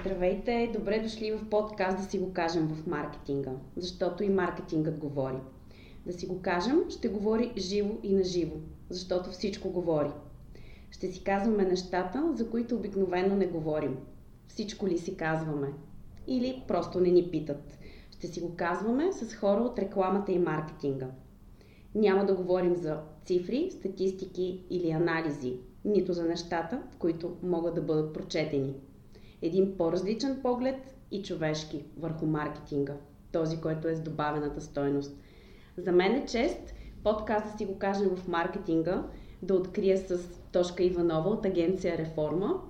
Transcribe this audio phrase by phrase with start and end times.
[0.00, 5.36] Здравейте, добре дошли в подкаст да си го кажем в маркетинга, защото и маркетингът говори.
[6.06, 8.56] Да си го кажем, ще говори живо и на живо,
[8.90, 10.10] защото всичко говори.
[10.90, 13.96] Ще си казваме нещата, за които обикновено не говорим.
[14.48, 15.68] Всичко ли си казваме?
[16.26, 17.78] Или просто не ни питат.
[18.10, 21.06] Ще си го казваме с хора от рекламата и маркетинга.
[21.94, 28.12] Няма да говорим за цифри, статистики или анализи, нито за нещата, които могат да бъдат
[28.14, 28.74] прочетени.
[29.42, 32.94] Един по-различен поглед и човешки върху маркетинга.
[33.32, 35.16] Този, който е с добавената стойност.
[35.76, 39.04] За мен е чест подкаста си го кажем в маркетинга
[39.42, 40.18] да открия с
[40.52, 42.60] Тошка Иванова от агенция Реформа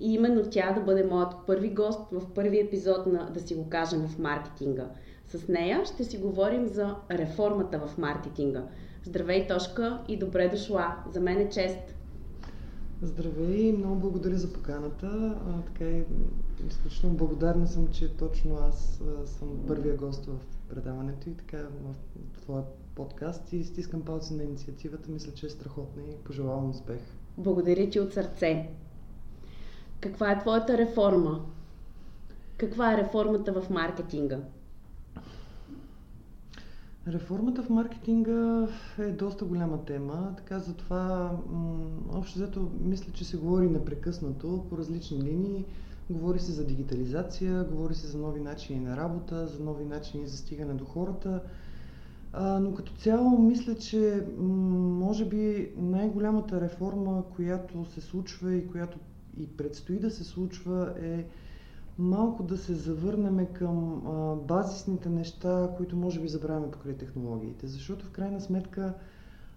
[0.00, 3.68] и именно тя да бъде моят първи гост в първи епизод на Да си го
[3.68, 4.90] кажем в маркетинга.
[5.28, 8.64] С нея ще си говорим за реформата в маркетинга.
[9.04, 10.96] Здравей, Тошка, и добре дошла.
[11.12, 11.94] За мен е чест.
[13.04, 15.06] Здравей, много благодаря за поканата.
[15.48, 16.04] А, така и
[16.68, 20.36] изключително благодарна съм, че точно аз а, съм първия гост в
[20.68, 21.94] предаването и така в
[22.42, 22.62] твоя
[22.94, 25.10] подкаст и стискам палци на инициативата.
[25.10, 27.00] Мисля, че е страхотна и пожелавам успех.
[27.38, 28.68] Благодаря ти от сърце.
[30.00, 31.44] Каква е твоята реформа?
[32.56, 34.38] Каква е реформата в маркетинга?
[37.08, 41.36] Реформата в маркетинга е доста голяма тема, така затова
[42.12, 45.64] общо взето мисля, че се говори непрекъснато по различни линии.
[46.10, 50.36] Говори се за дигитализация, говори се за нови начини на работа, за нови начини за
[50.36, 51.42] стигане до хората.
[52.32, 58.98] А, но като цяло мисля, че може би най-голямата реформа, която се случва и която
[59.36, 61.24] и предстои да се случва е
[61.98, 67.66] малко да се завърнем към а, базисните неща, които може би забравяме покрай технологиите.
[67.66, 68.94] Защото в крайна сметка,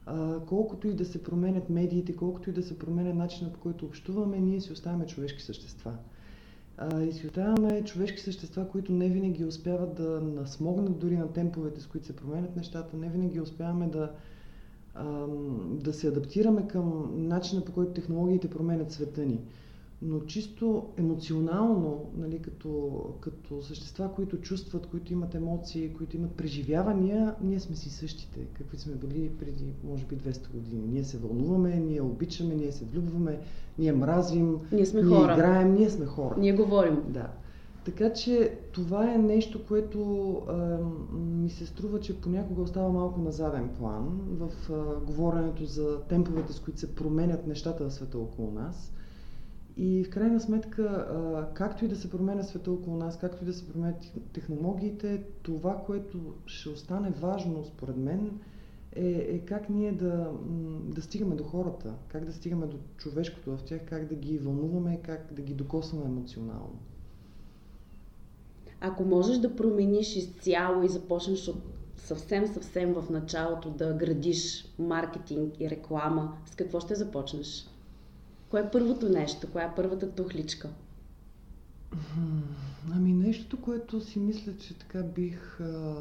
[0.06, 3.86] а, колкото и да се променят медиите, колкото и да се променя начина по който
[3.86, 5.94] общуваме, ние си оставяме човешки същества.
[6.78, 11.82] А, и си оставяме човешки същества, които не винаги успяват да насмогнат дори на темповете,
[11.82, 14.12] с които се променят нещата, не винаги успяваме да,
[15.72, 19.42] да се адаптираме към начина по който технологиите променят света ни
[20.06, 27.36] но чисто емоционално, нали, като, като същества, които чувстват, които имат емоции, които имат преживявания,
[27.42, 30.88] ние сме си същите, какви сме били преди, може би, 200 години.
[30.88, 33.40] Ние се вълнуваме, ние обичаме, ние се влюбваме,
[33.80, 35.34] ние мразим, ние, сме ние хора.
[35.34, 36.36] играем, ние сме хора.
[36.38, 37.02] Ние говорим.
[37.10, 37.30] Да.
[37.86, 40.78] Така че това е нещо, което а,
[41.18, 46.54] ми се струва, че понякога остава малко на заден план в а, говоренето за темповете,
[46.54, 48.92] с които се променят нещата в света около нас.
[49.78, 51.08] И в крайна сметка,
[51.54, 55.84] както и да се променя света около нас, както и да се променят технологиите, това,
[55.86, 58.40] което ще остане важно според мен,
[58.96, 60.32] е, е как ние да,
[60.96, 65.02] да стигаме до хората, как да стигаме до човешкото в тях, как да ги вълнуваме,
[65.02, 66.80] как да ги докосваме емоционално.
[68.82, 71.62] Ако можеш да промениш изцяло и започнеш от
[71.98, 77.68] съвсем, съвсем в началото да градиш маркетинг и реклама, с какво ще започнеш?
[78.56, 79.48] Кое е първото нещо?
[79.52, 80.70] Коя е първата тухличка?
[82.94, 85.96] Ами нещото, което си мисля, че така бих а,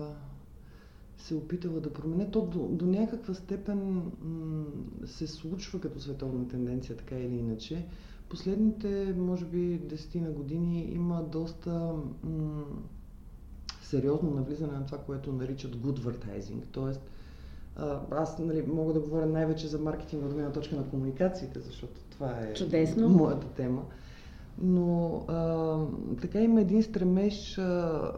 [1.19, 3.79] се опитала да променя, то до, до някаква степен
[4.23, 4.65] м-
[5.07, 7.87] се случва като световна тенденция, така или иначе.
[8.29, 11.93] Последните, може би, десетина години има доста
[12.25, 12.65] м-
[13.83, 17.01] сериозно навлизане на това, което наричат good advertising, т.е
[18.11, 22.31] аз нали, мога да говоря най-вече за маркетинг от гледна точка на комуникациите, защото това
[22.41, 23.09] е Чудесно.
[23.09, 23.83] моята тема.
[24.63, 25.79] Но а,
[26.21, 28.13] така има един стремеж а,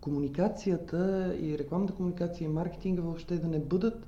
[0.00, 4.06] комуникацията и рекламната комуникация и маркетинга въобще да не бъдат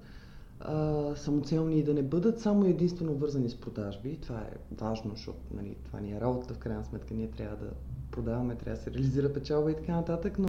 [0.60, 4.16] а, самоцелни и да не бъдат само единствено вързани с продажби.
[4.16, 7.70] Това е важно, защото нали, това ни е работа, в крайна сметка ние трябва да
[8.10, 10.48] продаваме, трябва да се реализира печалба и така нататък, но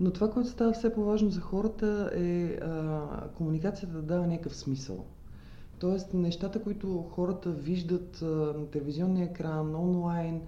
[0.00, 5.04] но това, което става все по-важно за хората е а, комуникацията да дава някакъв смисъл.
[5.78, 10.40] Тоест, нещата, които хората виждат а, на телевизионния екран, онлайн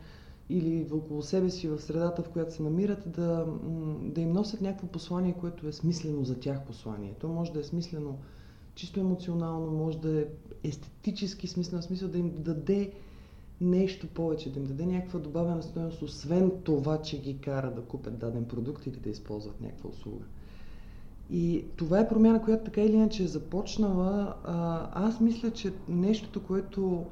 [0.49, 3.47] или около себе си в средата, в която се намират, да,
[4.03, 7.15] да им носят някакво послание, което е смислено за тях послание.
[7.21, 8.19] То може да е смислено
[8.75, 10.25] чисто емоционално, може да е
[10.65, 12.93] естетически смислено, смисъл да им даде
[13.61, 18.19] нещо повече, да им даде някаква добавена стоеност, освен това, че ги кара да купят
[18.19, 20.25] даден продукт или да използват някаква услуга.
[21.31, 24.35] И това е промяна, която така или иначе е започнала.
[24.95, 27.05] Аз мисля, че нещото, което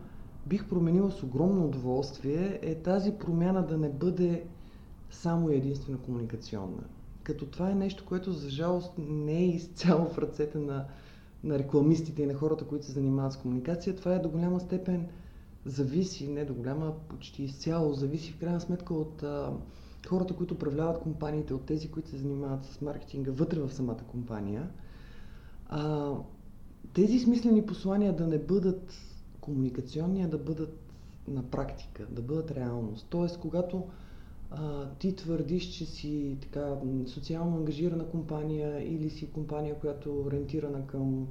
[0.46, 4.44] бих променила с огромно удоволствие, е тази промяна да не бъде
[5.10, 6.82] само и единствено комуникационна.
[7.22, 10.84] Като това е нещо, което за жалост не е изцяло в ръцете на,
[11.44, 13.96] на рекламистите и на хората, които се занимават с комуникация.
[13.96, 15.06] Това е до голяма степен
[15.64, 19.52] зависи, не до голяма, почти изцяло зависи в крайна сметка от а,
[20.08, 24.68] хората, които управляват компаниите, от тези, които се занимават с маркетинга вътре в самата компания.
[25.66, 26.12] А,
[26.92, 28.92] тези смислени послания да не бъдат
[29.40, 30.78] комуникационни, а да бъдат
[31.28, 33.06] на практика, да бъдат реалност.
[33.10, 33.84] Тоест, когато
[34.50, 36.74] а, ти твърдиш, че си така
[37.06, 41.26] социално ангажирана компания или си компания, която ориентирана към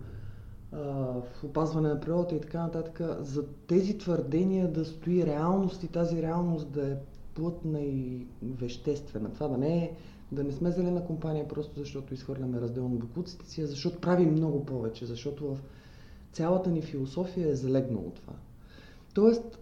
[0.72, 6.22] в опазване на природата и така нататък, за тези твърдения да стои реалност и тази
[6.22, 6.96] реалност да е
[7.36, 9.34] плътна и веществена.
[9.34, 9.92] Това да не е
[10.32, 14.66] да не сме зелена компания просто защото изхвърляме разделно букуците си, а защото правим много
[14.66, 15.58] повече, защото в
[16.32, 18.34] цялата ни философия е залегнало това.
[19.14, 19.60] Тоест,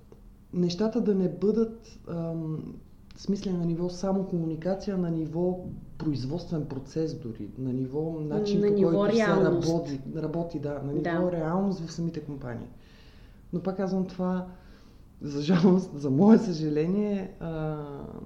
[0.54, 2.74] нещата да не бъдат ам,
[3.16, 5.60] смислени на ниво само комуникация, на ниво
[6.00, 9.68] производствен процес дори, на ниво начин на по ниво който реалност.
[9.68, 11.32] се работи, работи, да, на ниво Да.
[11.32, 12.68] реалност в самите компании.
[13.54, 14.48] Но пак казвам това,
[15.22, 17.78] за жалост, за мое съжаление, а,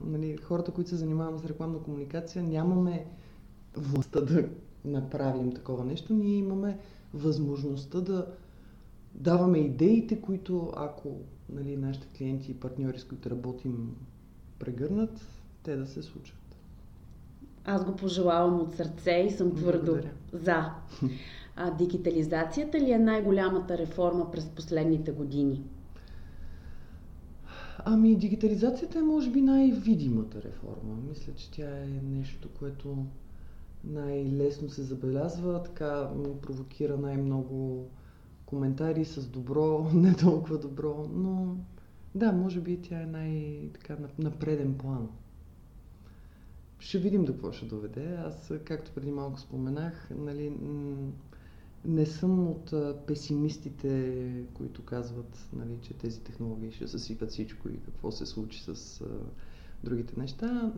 [0.06, 3.06] нали, хората, които се занимаваме с рекламна комуникация, нямаме
[3.78, 4.50] властта да
[4.86, 6.14] направим такова нещо.
[6.14, 6.78] Ние имаме
[7.14, 8.28] възможността да
[9.16, 11.10] даваме идеите, които ако
[11.50, 13.96] нали, нашите клиенти и партньори, с които работим,
[14.60, 15.28] прегърнат,
[15.64, 16.38] те да се случат.
[17.66, 20.12] Аз го пожелавам от сърце и съм твърдо Благодаря.
[20.34, 20.66] за.
[21.56, 25.64] А, дигитализацията ли е най-голямата реформа през последните години?
[27.86, 30.96] Ами, дигитализацията е може би най-видимата реформа.
[31.10, 33.06] Мисля, че тя е нещо, което
[33.84, 36.10] най-лесно се забелязва, така
[36.42, 37.88] провокира най-много
[38.46, 41.56] коментари с добро, не толкова добро, но
[42.16, 45.10] да, може би тя е най-така на, на преден план.
[46.84, 48.16] Ще видим до какво ще доведе.
[48.16, 50.58] Аз, както преди малко споменах, нали,
[51.86, 52.74] не съм от
[53.08, 59.02] песимистите, които казват, нали, че тези технологии ще съсипят всичко и какво се случи с
[59.02, 59.06] а,
[59.84, 60.72] другите неща.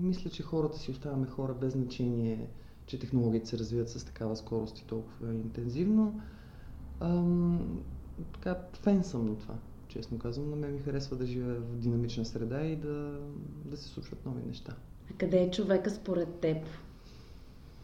[0.00, 2.50] Мисля, че хората си оставаме хора без значение,
[2.86, 6.20] че технологиите се развиват с такава скорост и толкова интензивно.
[7.00, 7.82] Ам,
[8.32, 9.54] така, фен съм на това,
[9.88, 10.50] честно казвам.
[10.50, 13.20] На мен ми харесва да живея в динамична среда и да,
[13.64, 14.76] да се случват нови неща.
[15.10, 16.56] А къде е човека според теб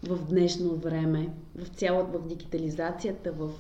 [0.08, 3.50] в днешно време, в, цяла, в дигитализацията, в,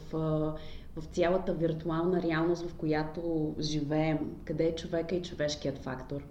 [0.96, 4.18] в цялата виртуална реалност, в която живеем?
[4.44, 6.24] Къде е човека и човешкият фактор?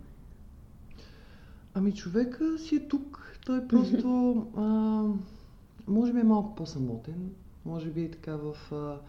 [1.74, 3.38] Ами човека си е тук.
[3.46, 4.64] Той просто а,
[5.88, 7.32] може би е малко по-самотен.
[7.66, 9.00] Може би така в а,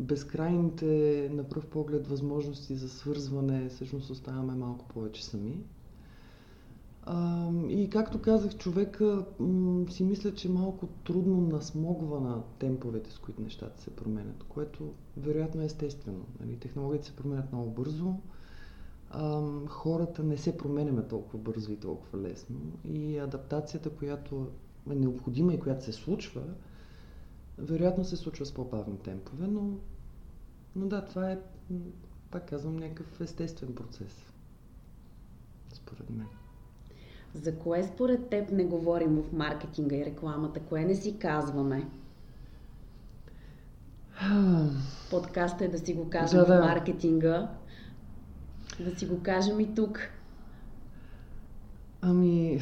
[0.00, 5.64] безкрайните на пръв поглед възможности за свързване всъщност оставаме малко повече сами.
[7.02, 13.18] А, и както казах, човека м- си мисля, че малко трудно насмогва на темповете, с
[13.18, 16.24] които нещата се променят, което вероятно е естествено.
[16.40, 16.56] Нали?
[16.56, 18.14] Технологиите се променят много бързо,
[19.10, 24.50] ам, хората не се променяме толкова бързо и толкова лесно и адаптацията, която
[24.90, 26.42] е необходима и която се случва,
[27.58, 29.78] вероятно се случва с по-бавни темпове, но,
[30.76, 31.38] но да, това е,
[32.30, 34.32] пак казвам, някакъв естествен процес.
[35.72, 36.26] Според мен.
[37.34, 40.60] За кое според теб не говорим в маркетинга и рекламата?
[40.60, 41.88] Кое не си казваме?
[45.10, 46.62] Подкаста е да си го кажем Да, да.
[46.62, 47.50] в маркетинга.
[48.80, 50.00] Да си го кажем и тук.
[52.02, 52.60] Ами,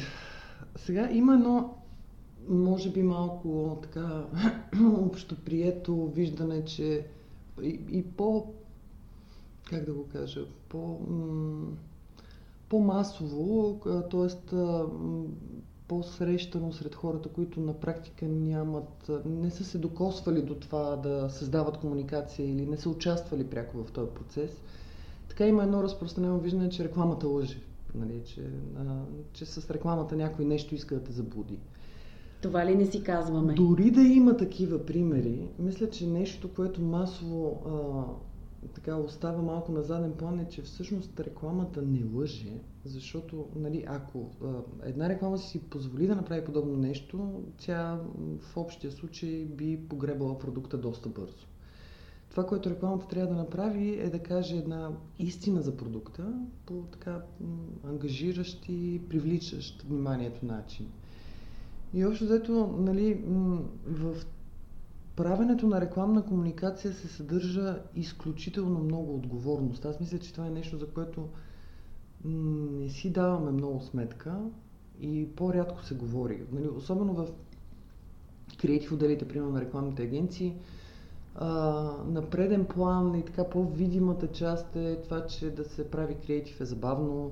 [0.75, 1.77] сега има едно,
[2.49, 4.25] може би малко така
[4.97, 7.05] общоприето виждане, че
[7.61, 8.53] и, и по,
[9.69, 11.77] как да го кажа, по, м,
[12.69, 13.79] по-масово,
[14.11, 14.55] т.е.
[15.87, 21.77] по-срещано сред хората, които на практика нямат, не са се докосвали до това да създават
[21.77, 24.61] комуникация или не са участвали пряко в този процес.
[25.29, 27.61] Така има едно разпространено виждане, че рекламата лъже.
[27.95, 28.41] Нали, че,
[28.77, 28.83] а,
[29.33, 31.59] че с рекламата някой нещо иска да те заблуди.
[32.41, 33.53] Това ли не си казваме?
[33.53, 37.71] Дори да има такива примери, мисля, че нещо, което масово а,
[38.67, 42.53] така остава малко на заден план е, че всъщност рекламата не лъже,
[42.85, 44.47] защото нали, ако а,
[44.83, 47.99] една реклама си позволи да направи подобно нещо, тя
[48.39, 51.47] в общия случай би погребала продукта доста бързо.
[52.29, 56.33] Това, което рекламата трябва да направи е да каже една истина за продукта
[56.65, 57.21] по така
[57.83, 60.87] ангажиращ и привличащ вниманието начин.
[61.93, 63.23] И общо взето, нали,
[63.85, 64.15] в
[65.19, 69.85] правенето на рекламна комуникация се съдържа изключително много отговорност.
[69.85, 71.27] Аз мисля, че това е нещо, за което
[72.25, 74.39] не си даваме много сметка
[75.01, 76.43] и по-рядко се говори.
[76.51, 77.27] Нали, особено в
[78.57, 80.55] креатив отделите, примерно на рекламните агенции,
[81.35, 81.47] а,
[82.05, 86.65] на преден план и така по-видимата част е това, че да се прави креатив е
[86.65, 87.31] забавно,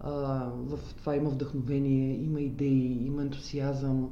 [0.00, 0.12] а,
[0.54, 4.10] в това има вдъхновение, има идеи, има ентусиазъм,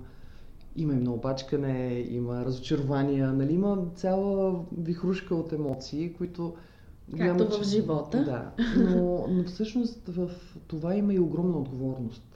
[0.76, 6.54] има и много бачкане, има разочарования, нали, има цяла вихрушка от емоции, които...
[7.18, 8.24] Както в живота.
[8.24, 10.30] Да, но, но всъщност в
[10.66, 12.32] това има и огромна отговорност.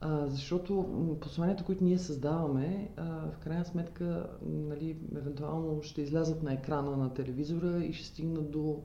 [0.00, 0.86] А, защото
[1.20, 7.14] посланията, които ние създаваме, а, в крайна сметка, нали, евентуално ще излязат на екрана на
[7.14, 8.82] телевизора и ще стигнат до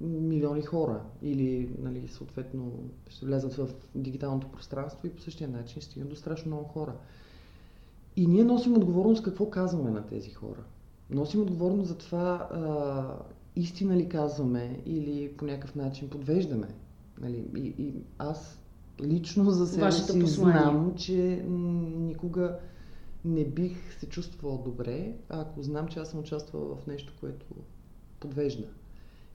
[0.00, 1.02] милиони хора.
[1.22, 2.72] Или, нали, съответно,
[3.08, 6.94] ще влязат в дигиталното пространство и по същия начин ще стигнат до страшно много хора.
[8.16, 10.64] И ние носим отговорност какво казваме на тези хора.
[11.10, 13.24] Носим отговорност за това а,
[13.56, 16.68] истина ли казваме или по някакъв начин подвеждаме.
[17.20, 17.44] Нали?
[17.56, 18.58] И, и аз
[19.00, 20.62] лично за себе Вашето си послание.
[20.62, 21.44] знам, че
[21.98, 22.58] никога
[23.24, 27.46] не бих се чувствал добре, ако знам, че аз съм участвал в нещо, което
[28.20, 28.66] подвежда.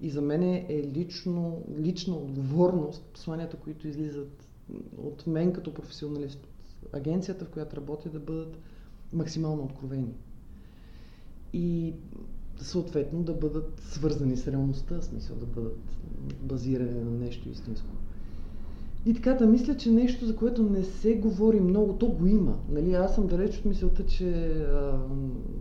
[0.02, 4.48] И за мен е лично, лична отговорност посланията, които излизат
[4.98, 6.48] от мен като професионалист,
[6.94, 8.58] агенцията, в която работя, да бъдат
[9.14, 10.14] максимално откровени.
[11.54, 11.94] И
[12.58, 15.80] съответно да бъдат свързани с реалността, в смисъл да бъдат
[16.42, 17.90] базирани на нещо истинско.
[19.06, 22.60] И така да мисля, че нещо, за което не се говори много, то го има.
[22.70, 25.00] Нали, аз съм далеч от мисълта, че а,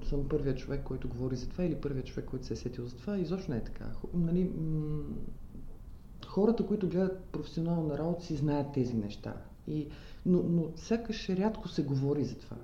[0.05, 2.97] съм първият човек, който говори за това или първият човек, който се е сетил за
[2.97, 3.19] това.
[3.19, 3.85] Изобщо не е така.
[4.15, 4.51] Нали,
[6.27, 9.35] хората, които гледат професионално на работа, си знаят тези неща.
[9.67, 9.87] И,
[10.27, 12.57] но, но сякаш рядко се говори за това.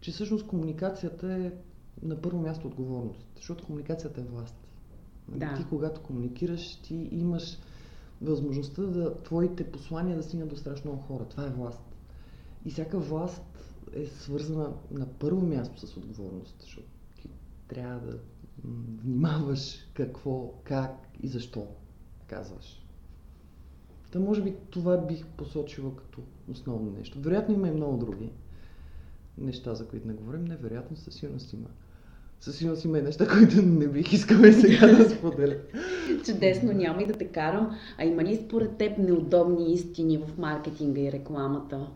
[0.00, 1.52] Че всъщност комуникацията е
[2.02, 3.26] на първо място отговорност.
[3.36, 4.56] Защото комуникацията е власт.
[5.28, 5.54] Нали, да.
[5.56, 7.58] Ти, когато комуникираш, ти имаш
[8.22, 11.24] възможността да твоите послания да стигнат до страшно много хора.
[11.24, 11.82] Това е власт.
[12.64, 13.42] И всяка власт
[13.92, 17.28] е свързана на първо място с отговорност, защото ти
[17.68, 18.18] трябва да
[18.64, 21.66] внимаваш какво, как и защо
[22.26, 22.81] казваш.
[24.12, 27.20] Та може би това бих посочила като основно нещо.
[27.20, 28.30] Вероятно има и много други
[29.38, 30.44] неща, за които не говорим.
[30.44, 31.68] Невероятно със сигурност има.
[32.40, 35.56] Със сигурност има и неща, които не бих искала сега да споделя.
[36.24, 37.76] Чудесно, няма и да те карам.
[37.98, 41.90] А има ли според теб неудобни истини в маркетинга и рекламата?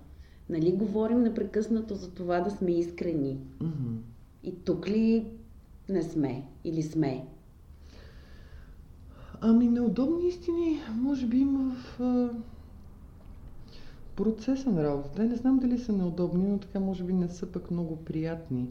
[0.49, 3.39] Нали говорим непрекъснато за това да сме искрени?
[3.63, 3.97] Mm-hmm.
[4.45, 5.27] И тук ли
[5.89, 7.27] не сме или сме?
[9.41, 12.31] Ами неудобни истини, може би има в а,
[14.17, 15.25] процеса на работа.
[15.25, 18.69] Не знам дали са неудобни, но така може би не са пък много приятни.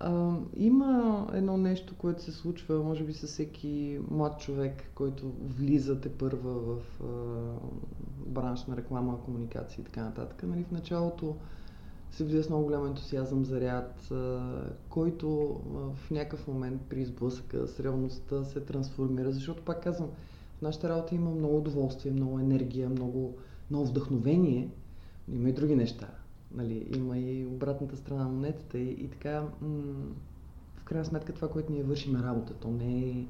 [0.00, 6.00] А, има едно нещо, което се случва, може би, с всеки млад човек, който влиза
[6.00, 7.06] те първа в а,
[8.26, 10.42] бранш на реклама, комуникация и така нататък.
[10.42, 11.36] Нали, в началото
[12.12, 14.08] се влиза с много голям ентусиазъм, заряд,
[14.88, 19.32] който в някакъв момент при изблъсъка с реалността се трансформира.
[19.32, 20.08] Защото, пак казвам,
[20.58, 23.36] в нашата работа има много удоволствие, много енергия, много,
[23.70, 24.70] много вдъхновение.
[25.28, 26.08] Има и други неща
[26.54, 30.12] Нали, има и обратната страна на монетата и, и така, м-
[30.76, 32.54] в крайна сметка това, което ние вършим е работа.
[32.54, 33.26] То не е...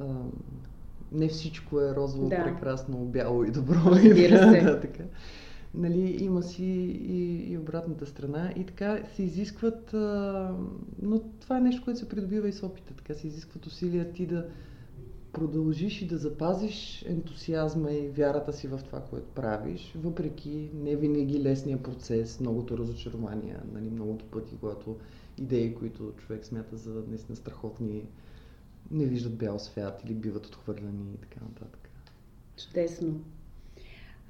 [0.00, 0.04] А,
[1.12, 2.44] не всичко е розово, да.
[2.44, 3.96] прекрасно, бяло и добро.
[4.04, 5.04] И да, така.
[5.74, 10.54] Нали, има си и, и обратната страна и така се изискват, а,
[11.02, 12.94] но това е нещо, което се придобива и с опита.
[12.94, 14.48] Така се изискват усилия ти да,
[15.32, 21.42] продължиш и да запазиш ентусиазма и вярата си в това, което правиш, въпреки не винаги
[21.42, 24.96] лесния процес, многото разочарования, нали, многото пъти, когато
[25.38, 28.04] идеи, които човек смята за наистина страхотни,
[28.90, 31.90] не виждат бял свят или биват отхвърляни и така нататък.
[32.56, 33.20] Чудесно.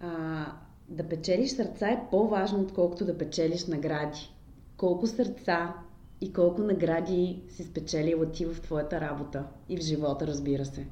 [0.01, 0.47] А,
[0.89, 4.31] да печелиш сърца е по-важно, отколкото да печелиш награди.
[4.77, 5.75] Колко сърца
[6.21, 10.87] и колко награди си спечелила ти в твоята работа и в живота, разбира се?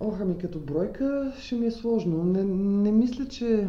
[0.00, 2.24] Ох, ами като бройка ще ми е сложно.
[2.24, 2.44] Не,
[2.82, 3.68] не мисля, че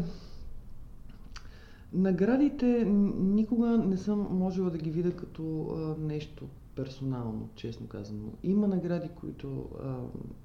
[1.93, 2.85] наградите
[3.19, 8.29] никога не съм можела да ги видя като а, нещо персонално, честно казано.
[8.43, 9.95] Има награди, които а,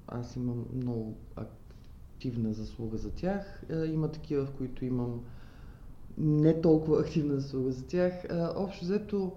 [0.07, 1.15] аз имам много
[2.15, 3.63] активна заслуга за тях.
[3.69, 5.21] А, има такива, в които имам
[6.17, 8.13] не толкова активна заслуга за тях.
[8.29, 9.31] А, общо взето,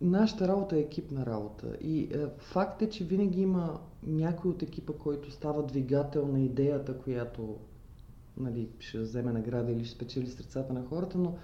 [0.00, 1.76] нашата работа е екипна работа.
[1.80, 6.98] И а, факт е, че винаги има някой от екипа, който става двигател на идеята,
[6.98, 7.56] която
[8.36, 11.36] нали, ще вземе награда или ще спечели сърцата на хората, но,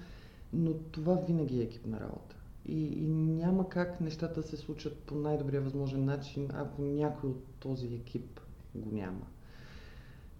[0.52, 2.36] но това винаги е екипна работа.
[2.66, 7.86] И, и няма как нещата се случат по най-добрия възможен начин, ако някой от този
[7.86, 8.40] екип
[8.74, 9.26] го няма.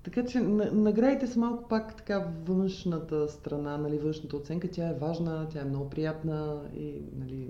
[0.03, 4.71] Така че наградите са малко пак така външната страна, нали, външната оценка.
[4.71, 7.49] Тя е важна, тя е много приятна и нали,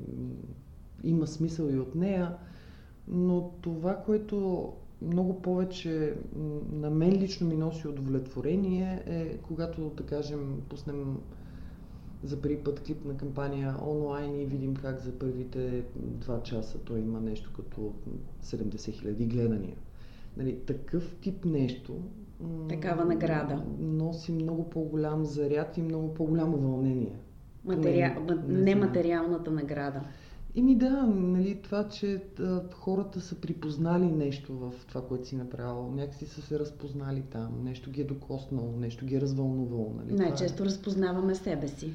[1.05, 2.35] има смисъл и от нея,
[3.09, 4.69] но това, което
[5.03, 6.15] много повече
[6.73, 11.17] на мен лично ми носи удовлетворение е когато, да кажем, пуснем
[12.25, 17.01] за първи път клип на кампания онлайн и видим как за първите два часа той
[17.01, 17.95] има нещо като
[18.43, 19.77] 70 хиляди гледания.
[20.37, 22.01] Нали, такъв тип нещо
[22.69, 23.63] Такава награда.
[23.79, 27.17] Носи много по-голям заряд и много по-голямо вълнение.
[27.65, 28.13] Материал...
[28.49, 30.01] Нематериалната награда.
[30.55, 35.91] Ими да, нали, това, че а, хората са припознали нещо в това, което си направил,
[35.95, 39.95] някакси са се разпознали там, нещо ги е докоснало, нещо ги е развълнувало.
[39.97, 40.17] Нали, е.
[40.17, 40.67] Най-често е...
[40.67, 41.93] разпознаваме себе си.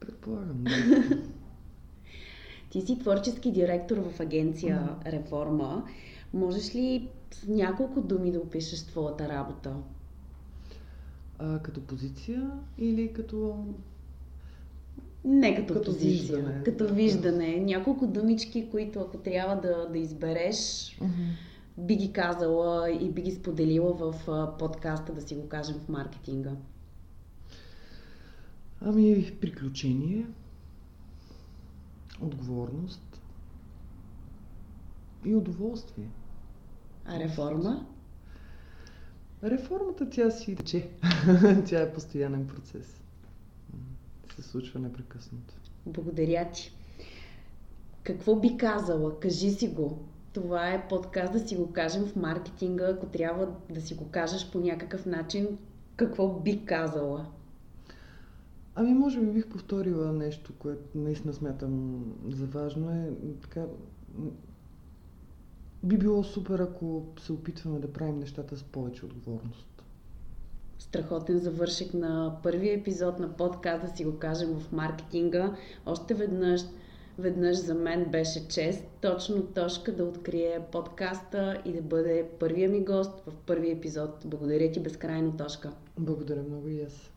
[0.00, 0.70] Предполагам, да.
[2.70, 5.12] Ти си творчески директор в агенция mm-hmm.
[5.12, 5.84] Реформа.
[6.34, 9.76] Можеш ли с няколко думи да опишеш твоята работа?
[11.38, 13.64] А, като позиция или като
[15.24, 16.62] не като, като позиция, виждане.
[16.62, 17.56] като виждане.
[17.56, 21.08] Няколко думички, които ако трябва да, да избереш, uh-huh.
[21.78, 24.14] би ги казала и би ги споделила в
[24.58, 26.52] подкаста, да си го кажем в маркетинга.
[28.80, 30.26] Ами, приключение,
[32.20, 33.20] отговорност
[35.24, 36.08] и удоволствие.
[37.06, 37.86] А реформа?
[39.44, 40.88] Реформата тя си тече.
[41.66, 43.00] тя е постоянен процес.
[44.36, 45.54] Се случва непрекъснато.
[45.86, 46.72] Благодаря ти.
[48.02, 49.20] Какво би казала?
[49.20, 49.98] Кажи си го.
[50.32, 52.88] Това е подкаст да си го кажем в маркетинга.
[52.88, 55.58] Ако трябва да си го кажеш по някакъв начин,
[55.96, 57.26] какво би казала?
[58.74, 62.90] Ами, може би бих повторила нещо, което наистина смятам за важно.
[62.90, 63.10] Е
[63.42, 63.66] така,
[65.84, 69.82] би било супер, ако се опитваме да правим нещата с повече отговорност.
[70.78, 75.56] Страхотен завършек на първия епизод на подкаста, да си го кажем в маркетинга.
[75.86, 76.60] Още веднъж,
[77.18, 82.84] веднъж за мен беше чест точно Тошка да открие подкаста и да бъде първия ми
[82.84, 84.10] гост в първия епизод.
[84.24, 85.72] Благодаря ти безкрайно, Тошка.
[85.98, 87.13] Благодаря много и аз.